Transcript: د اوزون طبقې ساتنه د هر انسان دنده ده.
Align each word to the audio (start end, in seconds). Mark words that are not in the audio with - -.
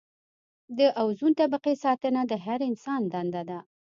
د 0.77 0.79
اوزون 1.01 1.31
طبقې 1.41 1.73
ساتنه 1.83 2.21
د 2.27 2.33
هر 2.45 2.59
انسان 2.69 3.01
دنده 3.13 3.43
ده. 3.49 3.59